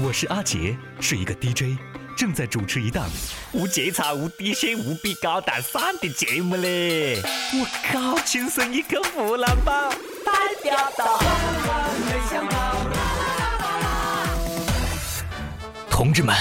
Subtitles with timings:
[0.00, 1.78] 我是阿杰，是一个 DJ，
[2.16, 3.08] 正在主持一档
[3.52, 7.22] 无节操、无底线、无比高大上的节目嘞！
[7.52, 9.88] 我靠，亲生一个湖南宝，
[10.24, 10.32] 代
[10.64, 11.20] 表到。
[15.88, 16.34] 同志们，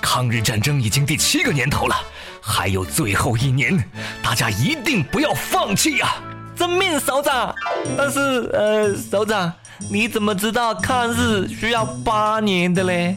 [0.00, 1.96] 抗日战争已经第七个年头了，
[2.40, 3.76] 还有最后一年，
[4.22, 6.22] 大家一定不要放弃呀！
[6.54, 7.52] 遵命，首长。
[7.98, 9.52] 但是，呃，首长。
[9.90, 13.16] 你怎么知道抗日需要八年的嘞？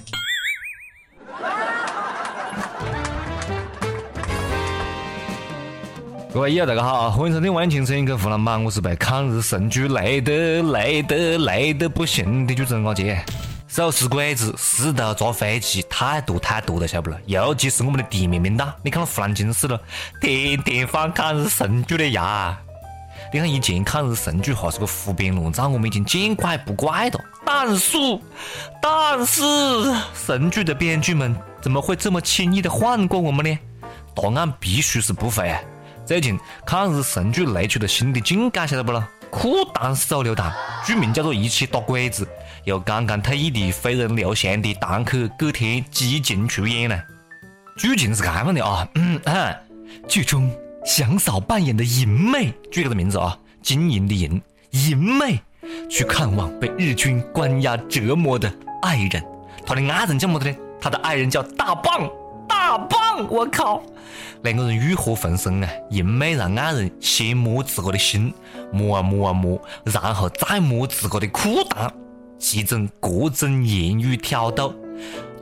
[6.34, 13.24] 各位友，大家好，欢迎收听《万青声音》跟湖南版，我是被抗日神剧累得累得累得不行的主持人阿杰。
[13.68, 17.18] 手撕鬼子，石头砸飞机，太多太多了，晓不了？
[17.26, 19.80] 尤其是我们的地面面大，你看那湖南卫视了，
[20.20, 22.58] 天天放抗日神剧的呀。
[23.34, 27.20] 你看以前抗日神剧哈是个胡编乱造，我们已经见怪不怪了。
[27.46, 27.98] 但是，
[28.82, 29.42] 但是
[30.14, 33.60] 神剧的编剧们怎么会这么轻易的放过我们呢？
[34.16, 35.54] 答案必须是不会。
[36.06, 39.04] 最近抗日神剧雷出了新的境界，晓得不咯？
[39.32, 40.54] 裤裆手榴弹，
[40.86, 42.24] 剧名叫做《一起打鬼子》，
[42.64, 47.02] 由刚刚退役的飞人刘翔的堂客葛天激情出演呢。
[47.78, 49.20] 剧情是这样的啊，嗯，
[50.08, 50.50] 剧中。
[50.86, 55.42] 祥嫂扮演的银妹，举个名字啊，金银的银，银妹
[55.90, 59.24] 去看望被日军关押折磨的爱人。
[59.66, 60.56] 他的爱人叫么子呢？
[60.80, 62.08] 他的爱人叫大棒，
[62.48, 63.28] 大棒！
[63.32, 63.82] 我靠，
[64.44, 65.70] 两个人欲火焚身啊！
[65.90, 68.32] 银妹让爱人先摸自个的心，
[68.72, 71.90] 摸啊摸啊摸，然后再摸自个的裤裆，
[72.38, 74.72] 其中各种言语挑逗。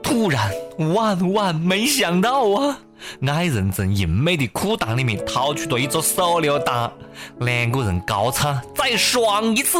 [0.01, 0.49] 突然，
[0.93, 2.79] 万万没想到啊！
[3.27, 6.91] 爱人从银妹的裤裆里面掏出了一只手榴弹，
[7.39, 9.77] 两个人高唱再爽一次，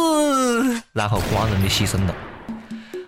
[0.92, 2.14] 然后光荣的牺牲了。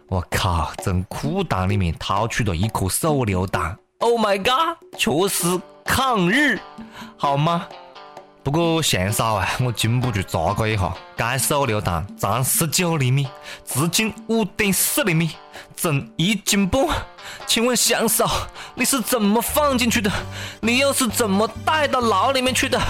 [0.08, 6.58] 我靠，从裤裆里面掏出了一颗手榴弹，Oh my god，确实抗日，
[7.16, 7.66] 好吗？
[8.46, 13.26] 不过向嫂啊，我禁不住查个一下，该手榴弹长十九厘米，
[13.64, 15.32] 直径五点四厘米，
[15.74, 16.80] 重一斤半。
[17.44, 18.46] 请问向嫂，
[18.76, 20.08] 你是怎么放进去的？
[20.60, 22.80] 你又是怎么带到牢里面去的？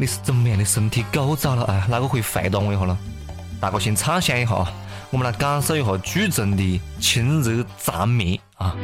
[0.00, 1.62] 你是怎么样的身体构造了？
[1.66, 2.98] 啊，哪个可以回答我一下呢？
[3.60, 4.66] 大家先畅想一下，
[5.10, 8.74] 我们来感受一下剧中的亲热缠绵啊。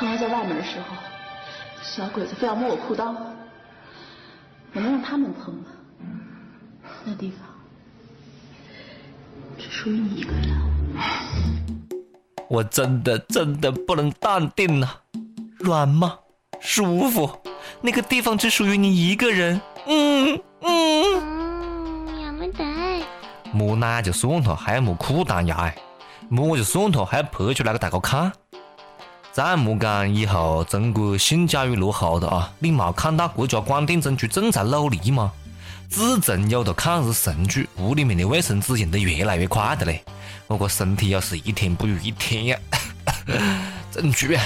[0.00, 0.94] 刚刚在外面的时候，
[1.82, 3.12] 小鬼子非要摸我裤裆，
[4.72, 5.64] 我能让他们碰吗？
[7.04, 7.40] 那地方
[9.58, 10.56] 只属于你一个人。
[12.48, 15.00] 我真的真的不能淡定啊，
[15.58, 16.16] 软吗？
[16.60, 17.28] 舒服？
[17.80, 19.60] 那个地方只属于你一个人。
[19.86, 21.04] 嗯嗯。
[22.06, 22.64] 嗯，么得。
[23.52, 25.74] 摸奶就算了，还要摸裤裆呀？
[26.28, 28.32] 摸就算了，还要拍出来给大家看？
[29.38, 32.52] 再莫讲以后中国性教育落后了啊！
[32.58, 35.30] 你没看到国家广电总局正在努力吗？
[35.88, 40.02] 自从有了抗日神剧，屋里面的卫生纸用得越来越快的嘞。
[40.48, 42.58] 我个身体也是一天不如一天呀！
[43.92, 44.36] 总局，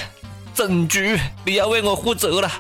[0.52, 2.50] 总局，你要为我负责了。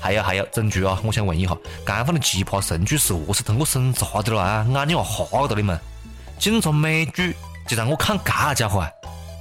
[0.00, 4.64] 还有还有，总局啊，我想问一下，刚放的奇葩神剧是何是通过审查的了啊？
[4.72, 5.76] 眼睛要花了你们！
[6.38, 7.34] 警察美剧
[7.66, 8.88] 就让我看这家伙啊！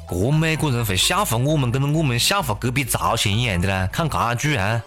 [0.09, 3.87] 这美国人会笑话我们，跟着我们笑话隔壁朝鲜一样的啦！
[3.91, 4.81] 看这句啊，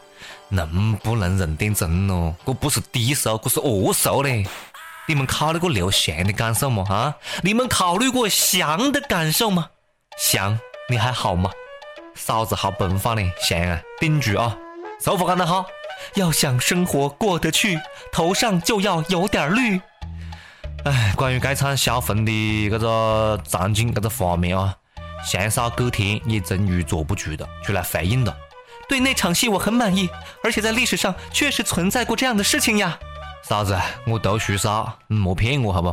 [0.49, 2.35] 能不能认点真咯？
[2.47, 4.47] 这不是低俗，这是恶俗嘞！
[5.09, 6.85] 你们考虑过刘翔的感受吗？
[6.89, 9.71] 啊，你们考虑过翔的感受吗？
[10.19, 11.51] 翔，你还好吗？
[12.15, 14.57] 嫂子好奔放嘞，翔啊，顶住啊！
[15.03, 15.67] 收发干得好，
[16.15, 17.81] 要想生活过得去，
[18.13, 19.81] 头上就要有点绿。
[20.85, 24.77] 哎，关于该场销魂的这个场景，这个画面啊。
[25.27, 28.35] 祥嫂葛天也终于坐不住了，出来回应了。
[28.89, 30.09] 对那场戏我很满意，
[30.45, 32.97] 而且在历史上确实存在过这样的事情呀。
[33.43, 33.77] 嫂子，
[34.07, 35.93] 我读书少，你莫骗我好不？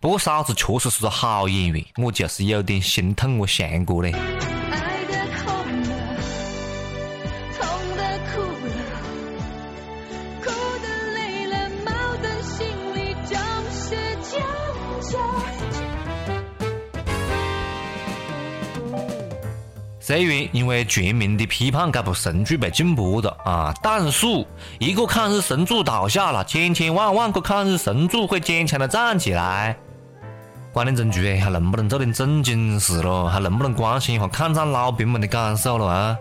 [0.00, 4.14] 不过嫂子确实是个好演员，我就是有点心疼我翔哥嘞。
[20.10, 24.26] 虽然因为全民的批判，这部神剧被禁播了啊，但是
[24.80, 29.76] 一个抗日神剧倒下了，千千万万个抗日神剧会坚强的站起来。
[30.72, 33.28] 广电总局还能不能做点正经事咯？
[33.28, 36.18] 还能不能关心一下抗战老兵们的感受了啊？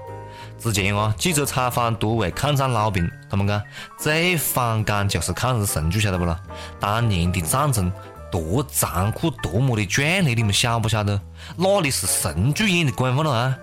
[0.60, 3.60] 之前啊，记者采访多位抗战老兵，他们讲
[3.98, 6.40] 最反感就是抗日神剧，晓得不啦？
[6.80, 7.92] 当年的战争
[8.32, 11.20] 多残酷，多么的壮烈，你们晓不晓得？
[11.58, 13.58] 哪里是神剧演的管法了啊？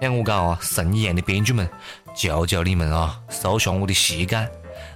[0.00, 1.68] 让我讲啊，神一样的编剧们，
[2.16, 4.48] 求求你们啊，收下我的膝盖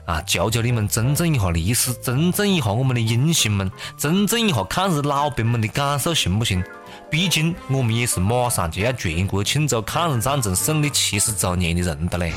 [0.06, 0.22] 啊！
[0.22, 6.64] 求求你们尊重一下历史，尊重一下我们的英雄们，尊重一下抗日老兵们的感受，行不行？
[7.10, 12.32] 毕竟我们也是马上就要全国庆祝抗日战争胜利七十周年的人的嘞。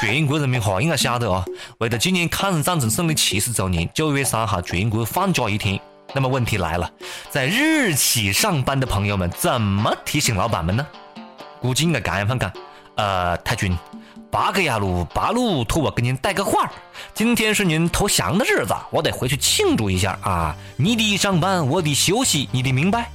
[0.00, 1.44] 全国人民哈应该晓得啊，
[1.78, 5.80] 为了纪念抗日战争胜利七十周年，九月三号全国放假一天。
[6.12, 6.90] 那么问题来了，
[7.30, 10.86] 在日企上班的朋友们怎么提醒老板们呢？
[11.60, 12.52] 估计应该这样讲：
[12.96, 13.76] 呃，太君，
[14.30, 16.70] 八个牙路八路托我给您带个话，
[17.14, 20.56] 今天是您投降的日子，我得回去庆祝一下啊！
[20.76, 23.10] 你的上班，我的休息，你的明白？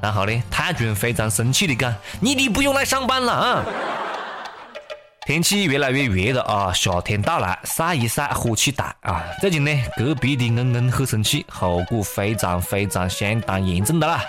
[0.00, 3.64] 然后呢，太君非常生气的讲：你的不用来上班了啊！
[5.30, 9.22] 天气越来越热了啊，夏天到来，晒一晒，火气大啊！
[9.40, 14.24] 最近呢，隔壁的恩恩很生气，后果非常非常相当严重的啦，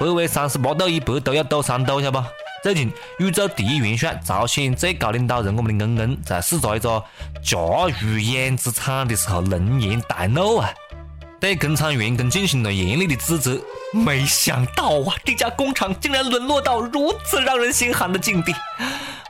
[0.00, 2.26] 北纬三十八度以北都要抖三抖，晓得不？
[2.60, 7.00] 最近宇宙第一元帅、朝鲜最高领导人我们的恩恩在视察一个
[7.40, 7.56] 甲
[8.02, 10.68] 鱼养殖场的时候，龙颜大怒啊！
[11.38, 13.60] 对工厂员工进行了严厉的指责。
[13.92, 18.52] 没想到啊，这家工厂竟然沦落到如此让人心寒的境地。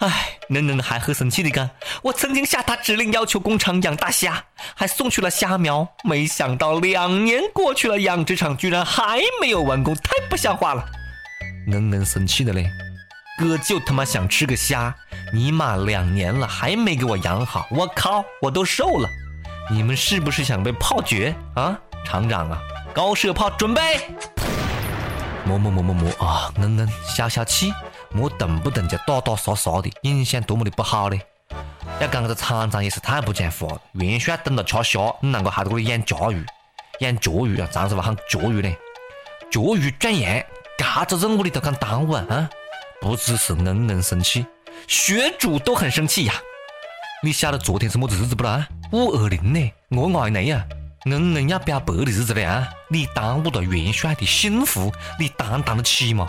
[0.02, 1.70] 唉，能能还很生气的干，
[2.02, 4.42] 我曾经下达指令要求工厂养大虾，
[4.74, 5.86] 还送去了虾苗。
[6.02, 10.84] 没想到两年过去了，养殖场居然还没有完工，太不像话了。
[11.68, 12.68] 嫩嫩生气的嘞，
[13.38, 14.92] 哥就他妈想吃个虾，
[15.32, 19.08] 尼玛两年了还没给我养好，我靠，我都瘦了。
[19.70, 21.78] 你们是不是想被泡决啊？
[22.04, 22.58] 厂长啊，
[22.92, 24.00] 高射炮准备！
[25.44, 26.52] 么么么么么啊！
[26.56, 27.72] 嗯嗯，消消气，
[28.14, 31.20] 莫动不动就打打杀杀的，影响多么的不好嘞！
[32.00, 33.80] 要讲这个厂长也是太不讲话了。
[33.92, 36.44] 元帅等着吃虾，你啷个还在这里养甲鱼？
[37.00, 37.68] 养甲鱼啊？
[37.72, 38.76] 长是不喊甲鱼嘞？
[39.50, 40.42] 甲鱼转阳，
[41.08, 42.48] 这个任务你都敢耽误啊？
[43.00, 44.46] 不只是恩恩生气，
[44.86, 46.34] 学主都很生气呀！
[47.22, 48.68] 你晓得昨天是么子日子不啦？
[48.92, 49.72] 五二零呢？
[49.88, 50.64] 我爱你呀！
[51.06, 52.68] 恩恩要表白的日子了啊！
[52.88, 56.28] 你耽误了元帅的幸福，你担当得起吗？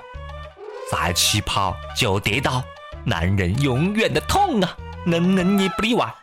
[0.93, 2.63] 再起跑就跌倒，
[3.03, 4.77] 男人永远的痛啊！
[5.07, 6.13] 恩恩也不例外。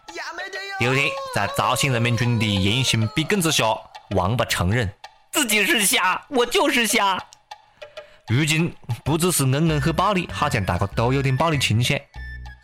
[0.78, 3.64] 第二天，在朝鲜人民军的严刑逼供之下，
[4.10, 4.88] 王八承认
[5.32, 7.20] 自己是虾，我就是虾。
[8.28, 8.72] 如今
[9.04, 11.98] 不只是恩恩很暴力，好像大家都有点暴力倾向。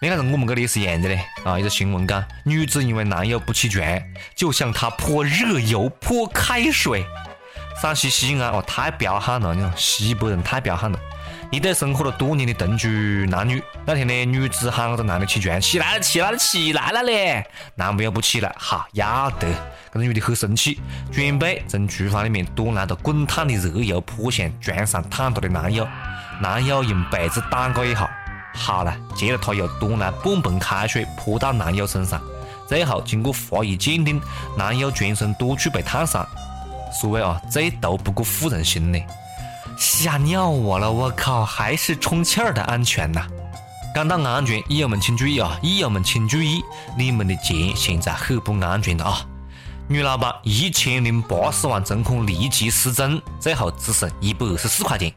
[0.00, 1.58] 你看，我们这里也是一样的嘞啊！
[1.58, 3.84] 一个新闻讲，女子因为男友不起床，
[4.36, 7.04] 就向他泼热油、泼开水。
[7.82, 9.52] 陕西西安哦，太彪悍了！
[9.52, 10.98] 你看西北人太彪悍了。
[11.52, 17.46] 一对生活了多年的同居男女，那天呢，女子喊这男的起床，起来了，起来了，起来了嘞！
[17.76, 19.46] 男朋友不起来，好要得！
[19.92, 20.80] 这个女的很生气，
[21.12, 25.86] 准备从厨房里面端来的滚烫的热油泼向床上躺着的男友。
[26.40, 28.10] 男友用被子挡过一下。
[28.52, 32.20] 好了，接着他又端来半盆开水泼到男友身上，
[32.66, 34.20] 最后经过法医鉴定，
[34.58, 36.26] 男友全身多处被烫伤。
[37.00, 38.98] 所谓啊，最毒不过妇人心呢。
[39.76, 43.26] 吓尿我了，我靠，还是充气儿的安全呐！
[43.94, 46.62] 讲到安全，友们请注意啊，友们请注意，
[46.96, 49.24] 你们的钱现在很不安全的啊！
[49.88, 55.12] 女老板一千零八十万存款立即失踪，最后只剩一百二十四块钱。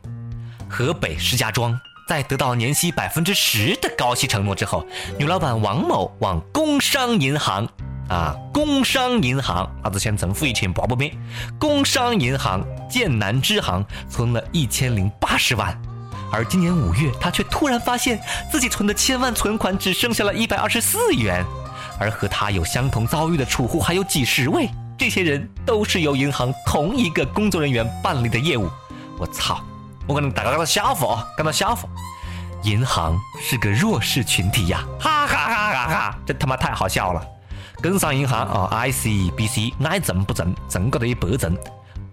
[0.69, 1.79] 河北石家庄。
[2.07, 4.83] 在得到年息百分之十的高息承诺之后，
[5.19, 7.67] 女老板王某往工商银行
[8.09, 11.15] 啊，工商银行，她只想重复一千八百遍，
[11.59, 15.79] 工商银行建南支行存了一千零八十万，
[16.31, 18.19] 而今年五月，他却突然发现
[18.51, 21.45] 自己存的千万存款只剩下了一百二十四元，
[21.99, 28.67] 而和他有相同遭遇的储户还有几十位，这些人都是由银行同一个工作人员办理的业务，
[29.19, 29.61] 我操！
[30.07, 31.87] 我可能大家感到笑话啊，感到笑话。
[32.63, 36.17] 银行是个弱势群体呀，哈哈哈哈哈！
[36.25, 37.23] 这他妈太好笑了。
[37.81, 41.57] 工商银行啊，ICBC 爱存不存，存个的一百存，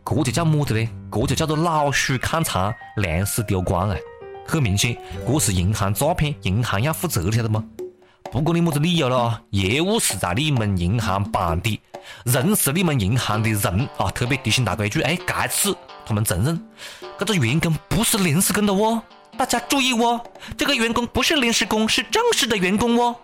[0.05, 0.89] 这就叫么子呢？
[1.11, 3.97] 这就叫做老鼠看仓，粮食丢光啊！
[4.47, 4.97] 很明显，
[5.27, 7.65] 这是银行诈骗，银行要负责，晓得吗？
[8.31, 11.81] 不管你么子理由了啊，业务是在你们银行办的，
[12.25, 14.09] 人是你们银行的人啊！
[14.13, 16.61] 特别提醒大家一句，哎，这次他们承认。
[17.19, 19.03] 这个员工不是临时工的哦，
[19.37, 20.21] 大家注意哦，
[20.57, 23.17] 这个员工不是临时工，是正式的员工哦。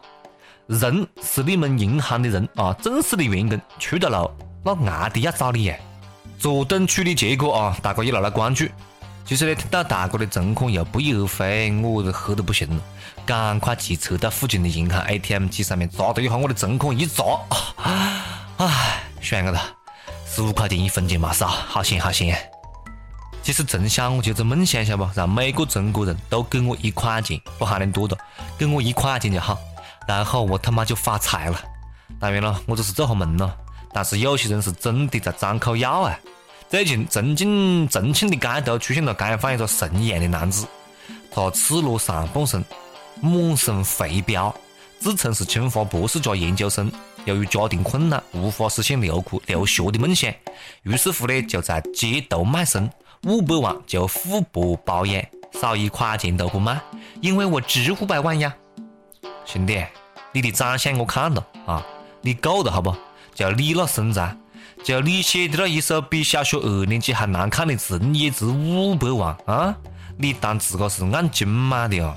[0.68, 4.30] 人是你们银行的人啊，正式的员工出的漏，
[4.64, 5.76] 那案底要找你呀。
[6.38, 8.66] 坐等处理结果啊，大家也拿来关注。
[9.24, 12.82] 其实呢，听到大哥的存款又不翼而飞，我都吓得不行了，
[13.24, 17.22] 赶快骑车到附近的银行 ATM 机上面查了一下我的存款，一查，
[18.56, 19.60] 唉，算了，
[20.26, 22.36] 十五块钱一分钱嘛少，好险好险。
[23.42, 25.10] 其实从小我就是梦想，晓得不？
[25.14, 28.16] 让每个中国人都给我一块钱，不限量多的，
[28.58, 29.56] 给我一块钱就好，
[30.06, 31.60] 然后我他妈就发财了。
[32.20, 33.56] 当然了，我只是做下梦了，
[33.92, 36.18] 但是有些人是真的在张口要啊。
[36.68, 40.66] 最近，重庆重庆的街头出现了街坊一个神一样的男子，
[41.30, 42.64] 他赤裸上半身，
[43.20, 44.52] 满身肥膘，
[44.98, 46.90] 自称是清华博士加研究生。
[47.24, 50.32] 由于家庭困难，无法实现留苦留学的梦想，
[50.82, 52.90] 于是乎呢，就在街头卖身，
[53.24, 55.22] 五百万就互博包养，
[55.60, 56.80] 少一块钱都不卖，
[57.20, 58.54] 因为我值五百万呀，
[59.52, 59.84] 兄弟，
[60.32, 61.84] 你的长相我看了啊，
[62.22, 62.96] 你够了好不？
[63.34, 64.34] 就你那身材。
[64.82, 69.76] 就你写的那一首比小学二年级还难看的字，你也值五百万啊？
[70.16, 72.14] 你当自个是按斤买的哦？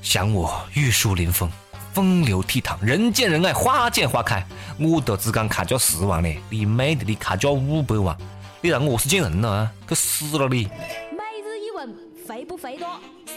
[0.00, 1.50] 像我玉树临风，
[1.92, 4.42] 风流倜傥，人见人爱，花见花开，
[4.78, 6.34] 我都只敢开价十万呢。
[6.48, 8.16] 你妹的，你开价五百万，
[8.62, 9.72] 你让我是见人了啊？
[9.86, 10.64] 去死了你！
[11.10, 11.94] 每日一问，
[12.26, 12.88] 肥不肥多？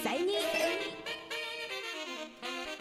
[0.01, 0.35] 随你。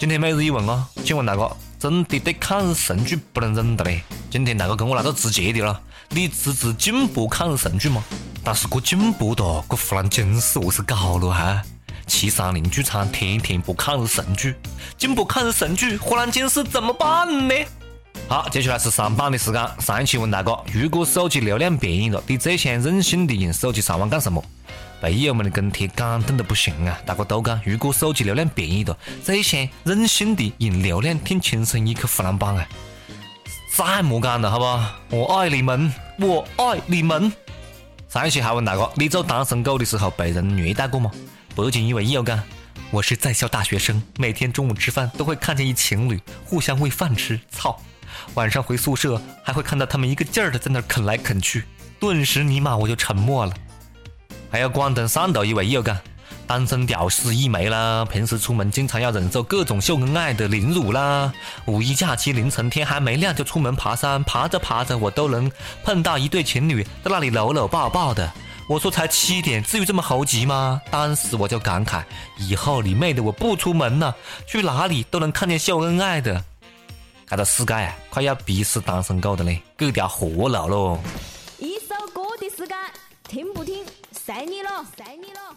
[0.05, 4.03] 今天每日一问啊，请问大哥，真的对抗日神剧不能忍的嘞？
[4.31, 5.81] 今天大哥跟我来个直接的了，
[6.11, 8.05] 你支持禁播抗日神剧吗？
[8.45, 11.63] 但是这禁播的，这湖南经是何是搞了哈？
[12.07, 14.55] 七三零剧场天天播抗日神剧，
[14.99, 17.55] 禁播抗日神剧，湖南经是怎么办呢？
[18.29, 19.67] 好，接下来是上榜的时间。
[19.81, 24.45] 上一期问大哥，如果手机流量便宜了，你最想任性的用手机上网干什么？
[25.05, 26.99] 被友们的跟帖感动的不行啊！
[27.05, 32.67] 大哥都讲，如果手机流量便宜了，最想任性的用流量听轻声一去湖南榜啊！
[33.77, 35.15] 再莫讲了，好不？
[35.15, 37.31] 我爱你们，我爱你们。
[38.09, 41.11] 上一期还问大哥，你做单身狗的时候被人虐待过吗？
[41.55, 42.43] 不仅一位友讲，
[42.91, 47.79] 我是在校大学生，每天中午吃饭都会看见一情侣互相喂饭吃，操！
[48.33, 51.65] 晚上回宿舍还会看到他们一个劲儿的在那啃来啃去，
[52.01, 53.53] 顿时尼玛我就沉默了。
[54.55, 55.99] 还有广东汕头一位友讲。
[56.47, 61.33] 单身屌丝一枚啦，平时出门经常要忍受各种秀恩爱的凌辱啦。
[61.67, 65.51] 五一假期凌晨天还没亮就出门爬山，爬着爬着我都能
[65.83, 68.33] 碰到一对情侣在那里搂搂抱抱的。
[68.69, 70.81] 我说才七点，至于这么猴急吗？
[70.89, 72.05] 当时我就感慨，
[72.39, 74.15] 以后你妹的我不出门了，
[74.47, 76.41] 去哪里都能看见秀恩爱的。
[77.27, 81.01] 看到世界啊，快要逼死单身狗的嘞，给条活路喽！
[81.59, 82.77] 一首歌的时间，
[83.27, 83.74] 听不听
[84.25, 85.55] 随你了，随你了。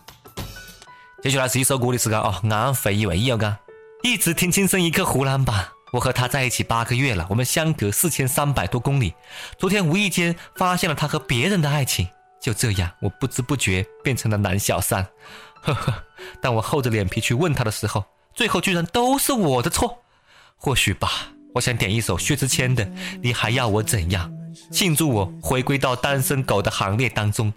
[1.24, 2.42] 接下来是一首歌的时间啊！
[2.50, 3.56] 安徽一位友讲，
[4.04, 5.70] 一直听《轻声一刻》湖南版。
[5.94, 9.14] 我和他在一起八个月了，我们相隔四千三百多公里。
[9.58, 12.10] 昨天无意间发现了他和别人的爱情，
[12.42, 15.08] 就这样，我不知不觉变成了男小三。
[15.62, 16.04] 呵呵，
[16.42, 18.04] 当我厚着脸皮去问他的时候，
[18.36, 20.04] 最后居然都是我的错。
[20.58, 21.10] 或许吧，
[21.56, 22.86] 我想点一首薛之谦的
[23.24, 24.30] 《你还要我怎样》，
[24.76, 27.54] 庆祝我回归到单身狗的行列当中。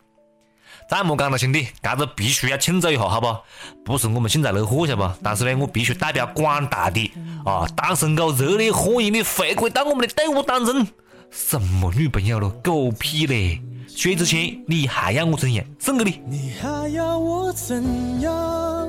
[0.91, 3.37] 再莫讲了，兄弟，这个必须要庆祝一下，好不？
[3.85, 5.15] 不是我们幸灾乐祸，晓得不？
[5.23, 7.13] 但是呢，我必须代表广大的
[7.45, 10.85] 啊单身狗热烈欢迎你回归到我们的队伍当中。
[11.31, 12.51] 什么女朋友了？
[12.65, 13.63] 狗屁嘞！
[13.87, 15.65] 薛之谦，你还要我怎样？
[15.79, 16.21] 送给你。
[16.27, 18.89] 你还要我怎样？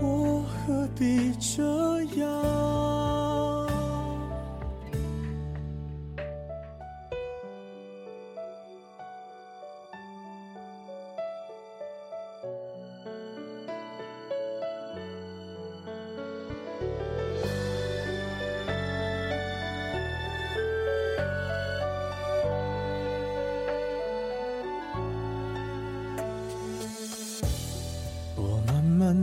[0.00, 1.62] 我何必这
[2.20, 2.97] 样？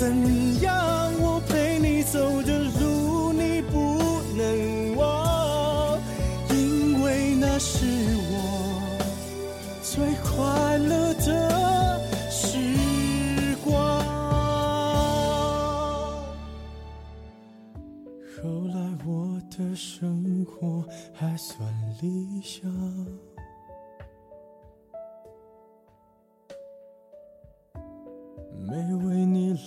[0.00, 0.79] 怎样，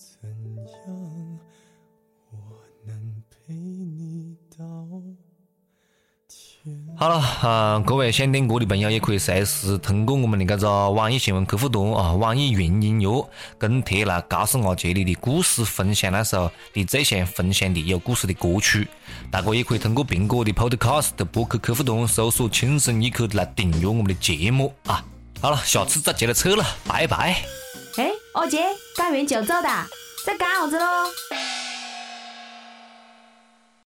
[0.00, 0.30] 怎
[0.64, 1.38] 样，
[2.30, 2.38] 我
[2.86, 4.64] 能陪你到
[6.26, 6.74] 天。
[6.96, 18.88] 好了，啊、各位想点歌的朋友也可以随时通过我们的这个网易新闻客户端啊，网易云音乐跟帖来告诉我这里的故事，分享那首你最想分享的有故事的歌曲。
[19.30, 25.04] 大家也可以通过苹果的 Podcast 播客客户端搜索“轻声一刻”来订阅我们的节目啊。
[25.42, 27.59] 好了，下次再接着扯了，拜拜。
[28.32, 29.68] 二姐，干完就走的，
[30.24, 31.12] 在干啥子喽？